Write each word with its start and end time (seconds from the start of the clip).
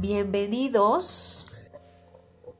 bienvenidos. 0.00 1.70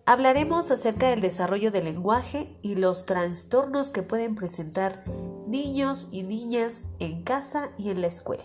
Hablaremos 0.04 0.70
acerca 0.70 1.08
del 1.08 1.22
desarrollo 1.22 1.70
del 1.70 1.84
lenguaje 1.84 2.54
y 2.62 2.76
los 2.76 3.06
trastornos 3.06 3.90
que 3.90 4.02
pueden 4.02 4.34
presentar 4.34 5.02
niños 5.46 6.08
y 6.12 6.22
niñas 6.22 6.90
en 6.98 7.22
casa 7.22 7.70
y 7.78 7.90
en 7.90 8.02
la 8.02 8.08
escuela. 8.08 8.44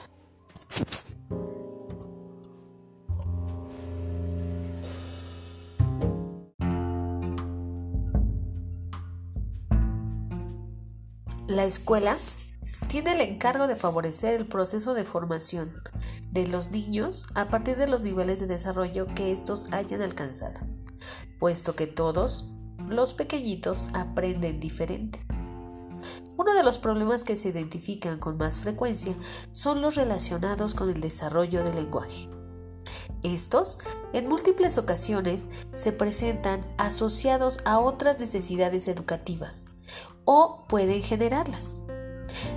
La 11.48 11.66
escuela 11.66 12.18
tiene 12.96 13.12
el 13.12 13.30
encargo 13.30 13.68
de 13.68 13.76
favorecer 13.76 14.36
el 14.36 14.46
proceso 14.46 14.94
de 14.94 15.04
formación 15.04 15.74
de 16.32 16.48
los 16.48 16.72
niños 16.72 17.28
a 17.36 17.50
partir 17.50 17.76
de 17.76 17.90
los 17.90 18.00
niveles 18.00 18.40
de 18.40 18.48
desarrollo 18.48 19.06
que 19.14 19.34
estos 19.34 19.74
hayan 19.74 20.02
alcanzado, 20.02 20.62
puesto 21.38 21.76
que 21.76 21.88
todos 21.88 22.54
los 22.88 23.14
pequeñitos 23.14 23.90
aprenden 23.94 24.62
diferente. 24.62 25.20
Uno 26.38 26.54
de 26.54 26.64
los 26.64 26.78
problemas 26.78 27.26
que 27.26 27.36
se 27.36 27.50
identifican 27.50 28.18
con 28.18 28.38
más 28.38 28.60
frecuencia 28.60 29.14
son 29.52 29.82
los 29.82 29.96
relacionados 29.96 30.74
con 30.74 30.90
el 30.90 31.02
desarrollo 31.02 31.66
del 31.66 31.76
lenguaje. 31.76 32.30
Estos, 33.24 33.80
en 34.14 34.30
múltiples 34.30 34.78
ocasiones, 34.78 35.50
se 35.74 35.92
presentan 35.92 36.66
asociados 36.78 37.60
a 37.66 37.78
otras 37.78 38.22
necesidades 38.22 38.88
educativas 38.88 39.66
o 40.24 40.64
pueden 40.70 41.02
generarlas. 41.02 41.82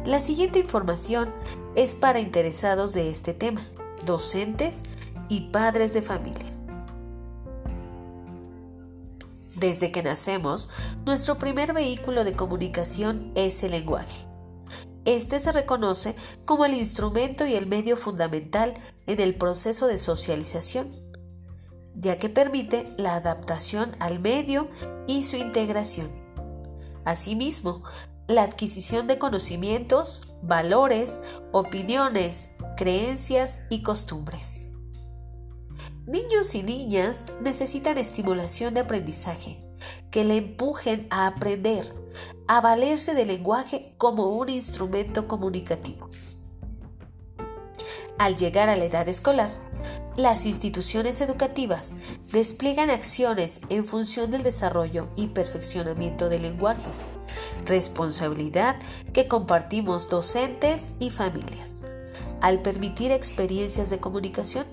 La 0.08 0.20
siguiente 0.20 0.58
información 0.58 1.34
es 1.74 1.94
para 1.94 2.18
interesados 2.18 2.94
de 2.94 3.10
este 3.10 3.34
tema, 3.34 3.60
docentes 4.06 4.76
y 5.28 5.50
padres 5.50 5.92
de 5.92 6.00
familia. 6.00 6.50
Desde 9.56 9.92
que 9.92 10.02
nacemos, 10.02 10.70
nuestro 11.04 11.36
primer 11.36 11.74
vehículo 11.74 12.24
de 12.24 12.32
comunicación 12.32 13.32
es 13.34 13.62
el 13.62 13.72
lenguaje. 13.72 14.24
Este 15.04 15.40
se 15.40 15.52
reconoce 15.52 16.14
como 16.46 16.64
el 16.64 16.72
instrumento 16.72 17.46
y 17.46 17.54
el 17.54 17.66
medio 17.66 17.98
fundamental 17.98 18.76
en 19.06 19.20
el 19.20 19.34
proceso 19.34 19.88
de 19.88 19.98
socialización, 19.98 20.88
ya 21.92 22.16
que 22.16 22.30
permite 22.30 22.86
la 22.96 23.16
adaptación 23.16 23.94
al 24.00 24.20
medio 24.20 24.68
y 25.06 25.24
su 25.24 25.36
integración. 25.36 26.10
Asimismo, 27.04 27.82
la 28.28 28.42
adquisición 28.42 29.06
de 29.06 29.18
conocimientos, 29.18 30.34
valores, 30.42 31.22
opiniones, 31.50 32.50
creencias 32.76 33.62
y 33.70 33.82
costumbres. 33.82 34.68
Niños 36.06 36.54
y 36.54 36.62
niñas 36.62 37.32
necesitan 37.40 37.96
estimulación 37.96 38.74
de 38.74 38.80
aprendizaje 38.80 39.64
que 40.10 40.24
le 40.24 40.36
empujen 40.36 41.06
a 41.10 41.26
aprender, 41.26 41.90
a 42.46 42.60
valerse 42.60 43.14
del 43.14 43.28
lenguaje 43.28 43.94
como 43.96 44.26
un 44.36 44.50
instrumento 44.50 45.26
comunicativo. 45.26 46.08
Al 48.18 48.36
llegar 48.36 48.68
a 48.68 48.76
la 48.76 48.84
edad 48.84 49.08
escolar, 49.08 49.50
las 50.16 50.44
instituciones 50.44 51.20
educativas 51.20 51.94
despliegan 52.32 52.90
acciones 52.90 53.60
en 53.70 53.84
función 53.84 54.30
del 54.30 54.42
desarrollo 54.42 55.08
y 55.16 55.28
perfeccionamiento 55.28 56.28
del 56.28 56.42
lenguaje, 56.42 56.88
responsabilidad 57.64 58.76
que 59.12 59.28
compartimos 59.28 60.08
docentes 60.08 60.90
y 60.98 61.10
familias, 61.10 61.82
al 62.40 62.62
permitir 62.62 63.12
experiencias 63.12 63.90
de 63.90 63.98
comunicación 63.98 64.66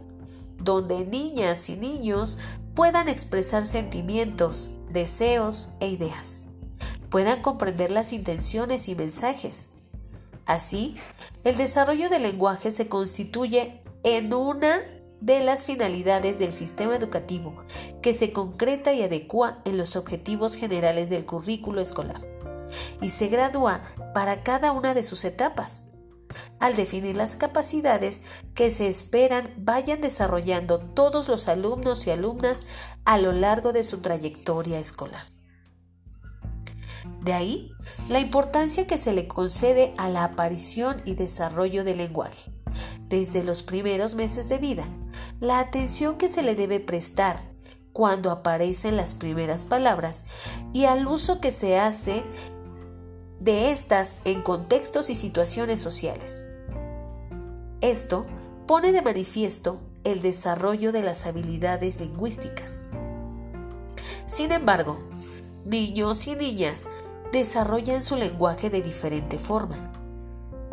donde 0.57 1.05
niñas 1.05 1.69
y 1.69 1.75
niños 1.75 2.37
puedan 2.73 3.07
expresar 3.07 3.65
sentimientos, 3.65 4.69
deseos 4.91 5.69
e 5.79 5.89
ideas, 5.89 6.43
puedan 7.09 7.41
comprender 7.41 7.91
las 7.91 8.13
intenciones 8.13 8.89
y 8.89 8.95
mensajes. 8.95 9.73
Así, 10.45 10.95
el 11.43 11.57
desarrollo 11.57 12.09
del 12.09 12.23
lenguaje 12.23 12.71
se 12.71 12.87
constituye 12.87 13.81
en 14.03 14.33
una 14.33 14.81
de 15.21 15.43
las 15.43 15.65
finalidades 15.65 16.37
del 16.37 16.53
sistema 16.53 16.95
educativo 16.95 17.55
que 18.01 18.13
se 18.13 18.31
concreta 18.31 18.93
y 18.93 19.01
adecua 19.01 19.59
en 19.65 19.77
los 19.77 19.95
objetivos 19.95 20.55
generales 20.55 21.09
del 21.09 21.25
currículo 21.25 21.81
escolar 21.81 22.34
y 23.01 23.09
se 23.09 23.27
gradúa 23.27 23.81
para 24.13 24.43
cada 24.43 24.71
una 24.71 24.93
de 24.93 25.03
sus 25.03 25.25
etapas, 25.25 25.85
al 26.59 26.75
definir 26.75 27.17
las 27.17 27.35
capacidades 27.35 28.21
que 28.53 28.71
se 28.71 28.87
esperan 28.87 29.53
vayan 29.57 30.01
desarrollando 30.01 30.79
todos 30.79 31.27
los 31.27 31.47
alumnos 31.47 32.07
y 32.07 32.11
alumnas 32.11 32.65
a 33.05 33.17
lo 33.17 33.31
largo 33.31 33.73
de 33.73 33.83
su 33.83 33.99
trayectoria 33.99 34.79
escolar. 34.79 35.25
De 37.21 37.33
ahí 37.33 37.71
la 38.09 38.19
importancia 38.19 38.87
que 38.87 38.97
se 38.97 39.13
le 39.13 39.27
concede 39.27 39.93
a 39.97 40.09
la 40.09 40.23
aparición 40.23 41.01
y 41.05 41.15
desarrollo 41.15 41.83
del 41.83 41.97
lenguaje, 41.97 42.51
desde 43.07 43.43
los 43.43 43.63
primeros 43.63 44.15
meses 44.15 44.49
de 44.49 44.57
vida, 44.57 44.85
la 45.39 45.59
atención 45.59 46.17
que 46.17 46.29
se 46.29 46.43
le 46.43 46.55
debe 46.55 46.79
prestar 46.79 47.39
cuando 47.93 48.29
aparecen 48.29 48.97
las 48.97 49.15
primeras 49.15 49.63
palabras 49.63 50.25
y 50.73 50.85
al 50.85 51.07
uso 51.07 51.39
que 51.39 51.51
se 51.51 51.79
hace 51.79 52.23
de 53.45 53.71
estas 53.71 54.15
en 54.25 54.41
contextos 54.41 55.11
y 55.11 55.15
situaciones 55.15 55.79
sociales. 55.79 56.47
Esto 57.79 58.25
pone 58.65 58.91
de 58.91 59.03
manifiesto 59.03 59.79
el 60.03 60.23
desarrollo 60.23 60.91
de 60.91 61.03
las 61.03 61.27
habilidades 61.27 61.99
lingüísticas. 61.99 62.87
Sin 64.25 64.51
embargo, 64.51 64.97
niños 65.63 66.25
y 66.25 66.35
niñas 66.35 66.87
desarrollan 67.31 68.01
su 68.01 68.15
lenguaje 68.15 68.71
de 68.71 68.81
diferente 68.81 69.37
forma. 69.37 69.91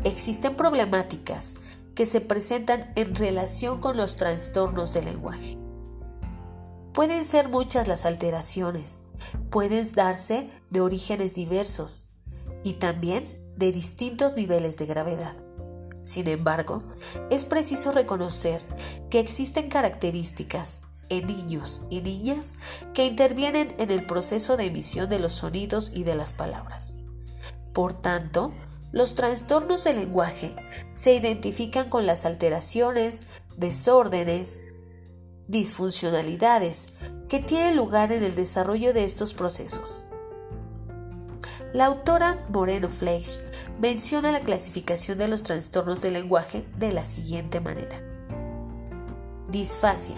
Existen 0.05 0.57
problemáticas 0.57 1.57
que 1.95 2.07
se 2.07 2.23
presentan 2.23 2.91
en 2.97 3.15
relación 3.15 3.81
con 3.81 3.99
los 3.99 4.17
trastornos 4.17 4.95
del 4.95 5.05
lenguaje. 5.05 5.59
Pueden 6.95 7.23
ser 7.27 7.51
muchas 7.51 7.87
las 7.87 8.07
alteraciones, 8.07 9.03
pueden 9.51 9.93
darse 9.93 10.49
de 10.71 10.81
orígenes 10.81 11.35
diversos 11.35 12.07
y 12.63 12.75
también 12.75 13.43
de 13.57 13.73
distintos 13.73 14.37
niveles 14.37 14.79
de 14.79 14.87
gravedad. 14.87 15.37
Sin 16.03 16.27
embargo, 16.29 16.83
es 17.31 17.45
preciso 17.45 17.93
reconocer 17.93 18.61
que 19.11 19.21
existen 19.21 19.69
características 19.69 20.83
en 21.09 21.27
niños 21.27 21.83
y 21.91 22.01
niñas 22.01 22.57
que 22.95 23.07
intervienen 23.07 23.75
en 23.79 23.91
el 23.91 24.07
proceso 24.07 24.57
de 24.57 24.67
emisión 24.67 25.09
de 25.09 25.19
los 25.19 25.35
sonidos 25.35 25.93
y 25.95 26.05
de 26.05 26.17
las 26.17 26.33
palabras. 26.33 26.97
Por 27.73 28.01
tanto, 28.01 28.53
los 28.91 29.15
trastornos 29.15 29.85
del 29.85 29.97
lenguaje 29.97 30.55
se 30.95 31.15
identifican 31.15 31.89
con 31.89 32.07
las 32.07 32.27
alteraciones, 32.27 33.23
desórdenes, 33.57 34.63
disfuncionalidades 35.49 36.95
que 37.29 37.39
tienen 37.41 37.77
lugar 37.77 38.13
en 38.13 38.23
el 38.23 38.35
desarrollo 38.35 38.93
de 38.93 39.05
estos 39.05 39.35
procesos. 39.35 40.05
La 41.73 41.87
autora 41.87 42.39
Moreno 42.51 42.89
Fleisch 42.89 43.39
menciona 43.81 44.31
la 44.31 44.41
clasificación 44.41 45.19
de 45.19 45.29
los 45.29 45.43
trastornos 45.43 46.03
del 46.03 46.15
lenguaje 46.15 46.67
de 46.79 46.93
la 46.93 47.05
siguiente 47.05 47.61
manera. 47.61 48.01
Disfasia. 49.49 50.17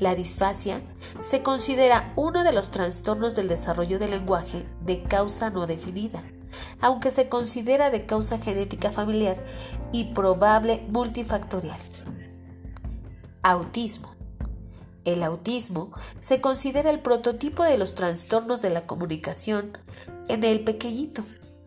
La 0.00 0.14
disfasia 0.14 0.80
se 1.22 1.42
considera 1.42 2.12
uno 2.16 2.44
de 2.44 2.52
los 2.52 2.70
trastornos 2.70 3.34
del 3.34 3.48
desarrollo 3.48 3.98
del 3.98 4.10
lenguaje 4.10 4.66
de 4.84 5.02
causa 5.02 5.50
no 5.50 5.66
definida 5.66 6.22
aunque 6.80 7.10
se 7.10 7.28
considera 7.28 7.90
de 7.90 8.06
causa 8.06 8.38
genética 8.38 8.90
familiar 8.90 9.36
y 9.92 10.12
probable 10.12 10.84
multifactorial. 10.88 11.78
Autismo. 13.42 14.14
El 15.04 15.22
autismo 15.22 15.92
se 16.20 16.40
considera 16.40 16.90
el 16.90 17.00
prototipo 17.00 17.62
de 17.62 17.78
los 17.78 17.94
trastornos 17.94 18.60
de 18.60 18.70
la 18.70 18.86
comunicación 18.86 19.78
en 20.28 20.44
el 20.44 20.64
pequeñito 20.64 21.24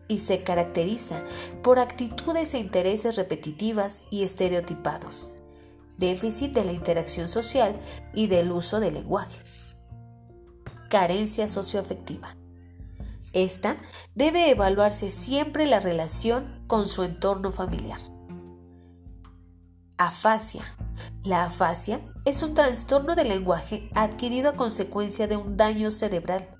y 0.08 0.18
se 0.18 0.42
caracteriza 0.42 1.22
por 1.62 1.78
actitudes 1.78 2.54
e 2.54 2.58
intereses 2.58 3.16
repetitivas 3.16 4.02
y 4.10 4.24
estereotipados, 4.24 5.30
déficit 5.98 6.52
de 6.52 6.64
la 6.64 6.72
interacción 6.72 7.28
social 7.28 7.78
y 8.14 8.26
del 8.26 8.52
uso 8.52 8.80
del 8.80 8.94
lenguaje, 8.94 9.38
carencia 10.88 11.48
socioafectiva. 11.48 12.36
Esta 13.32 13.78
debe 14.14 14.50
evaluarse 14.50 15.10
siempre 15.10 15.66
la 15.66 15.80
relación 15.80 16.64
con 16.66 16.86
su 16.86 17.02
entorno 17.02 17.50
familiar. 17.50 18.00
Afasia. 19.96 20.62
La 21.24 21.44
afasia 21.44 22.00
es 22.24 22.42
un 22.42 22.54
trastorno 22.54 23.14
del 23.14 23.28
lenguaje 23.28 23.88
adquirido 23.94 24.50
a 24.50 24.56
consecuencia 24.56 25.28
de 25.28 25.36
un 25.36 25.56
daño 25.56 25.90
cerebral. 25.90 26.51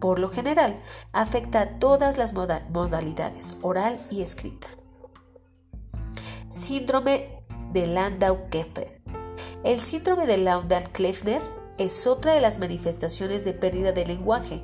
Por 0.00 0.18
lo 0.18 0.28
general, 0.28 0.80
afecta 1.12 1.60
a 1.60 1.78
todas 1.78 2.16
las 2.16 2.32
modalidades, 2.32 3.58
oral 3.60 4.00
y 4.10 4.22
escrita. 4.22 4.68
Síndrome 6.48 7.44
de 7.72 7.86
Landau-Kleffner. 7.86 9.00
El 9.62 9.78
síndrome 9.78 10.26
de 10.26 10.38
Laudal-Kleffner 10.38 11.42
es 11.78 12.06
otra 12.06 12.32
de 12.32 12.40
las 12.40 12.58
manifestaciones 12.58 13.44
de 13.44 13.52
pérdida 13.52 13.92
de 13.92 14.06
lenguaje 14.06 14.62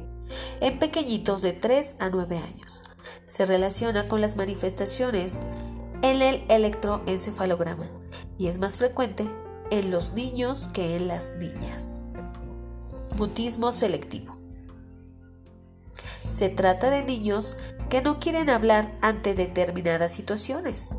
en 0.61 0.79
pequeñitos 0.79 1.43
de 1.43 1.53
3 1.53 1.97
a 1.99 2.09
9 2.09 2.39
años. 2.39 2.83
Se 3.27 3.45
relaciona 3.45 4.09
con 4.09 4.21
las 4.21 4.37
manifestaciones 4.37 5.43
en 6.03 6.23
el 6.23 6.45
electroencefalograma 6.49 7.87
y 8.39 8.49
es 8.49 8.59
más 8.59 8.79
frecuente 8.79 9.25
en 9.71 9.91
los 9.91 10.15
niños 10.15 10.69
que 10.73 10.97
en 10.97 11.09
las 11.09 11.33
niñas. 11.37 12.01
Mutismo 13.17 13.73
selectivo. 13.73 14.36
Se 16.37 16.51
trata 16.51 16.91
de 16.91 17.03
niños 17.03 17.57
que 17.89 18.03
no 18.03 18.21
quieren 18.21 18.51
hablar 18.51 18.93
ante 19.01 19.35
determinadas 19.35 20.13
situaciones 20.13 20.95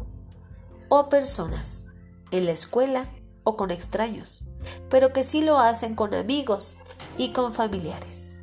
o 0.89 1.09
personas, 1.09 1.85
en 2.31 2.47
la 2.47 2.53
escuela 2.53 3.05
o 3.43 3.55
con 3.55 3.69
extraños, 3.69 4.47
pero 4.89 5.13
que 5.13 5.23
sí 5.23 5.43
lo 5.43 5.59
hacen 5.59 5.93
con 5.93 6.15
amigos 6.15 6.77
y 7.19 7.33
con 7.33 7.53
familiares. 7.53 8.39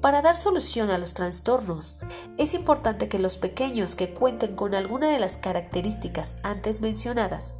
Para 0.00 0.20
dar 0.20 0.34
solución 0.34 0.90
a 0.90 0.98
los 0.98 1.14
trastornos, 1.14 2.00
es 2.38 2.54
importante 2.54 3.08
que 3.08 3.20
los 3.20 3.36
pequeños 3.36 3.94
que 3.94 4.12
cuenten 4.14 4.56
con 4.56 4.74
alguna 4.74 5.10
de 5.10 5.20
las 5.20 5.38
características 5.38 6.34
antes 6.42 6.80
mencionadas 6.80 7.58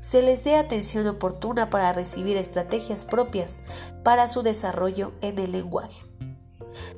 se 0.00 0.22
les 0.22 0.44
dé 0.44 0.56
atención 0.56 1.06
oportuna 1.06 1.70
para 1.70 1.92
recibir 1.92 2.36
estrategias 2.36 3.04
propias 3.04 3.62
para 4.02 4.28
su 4.28 4.42
desarrollo 4.42 5.12
en 5.20 5.38
el 5.38 5.52
lenguaje, 5.52 6.02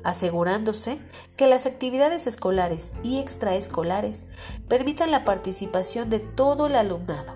asegurándose 0.05 0.99
que 1.37 1.47
las 1.47 1.67
actividades 1.67 2.27
escolares 2.27 2.93
y 3.03 3.19
extraescolares 3.19 4.25
permitan 4.69 5.11
la 5.11 5.25
participación 5.25 6.11
de 6.11 6.21
todo 6.21 6.67
el 6.67 6.77
alumnado, 6.77 7.35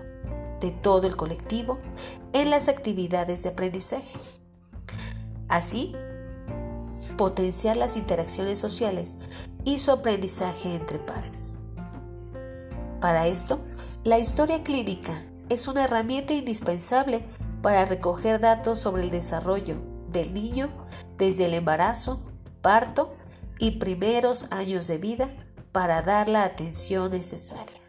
de 0.59 0.71
todo 0.71 1.07
el 1.07 1.15
colectivo, 1.15 1.79
en 2.33 2.49
las 2.49 2.69
actividades 2.69 3.43
de 3.43 3.49
aprendizaje. 3.49 4.19
Así, 5.47 5.95
potenciar 7.17 7.77
las 7.77 7.97
interacciones 7.97 8.59
sociales 8.59 9.17
y 9.63 9.79
su 9.79 9.91
aprendizaje 9.91 10.75
entre 10.75 10.97
pares. 10.99 11.57
Para 12.99 13.27
esto, 13.27 13.59
la 14.03 14.19
historia 14.19 14.63
clínica 14.63 15.13
es 15.51 15.67
una 15.67 15.83
herramienta 15.83 16.33
indispensable 16.33 17.25
para 17.61 17.83
recoger 17.83 18.39
datos 18.39 18.79
sobre 18.79 19.03
el 19.03 19.09
desarrollo 19.09 19.75
del 20.09 20.33
niño 20.33 20.69
desde 21.17 21.45
el 21.45 21.53
embarazo, 21.53 22.21
parto 22.61 23.13
y 23.59 23.71
primeros 23.71 24.49
años 24.51 24.87
de 24.87 24.97
vida 24.97 25.29
para 25.73 26.03
dar 26.03 26.29
la 26.29 26.45
atención 26.45 27.11
necesaria. 27.11 27.80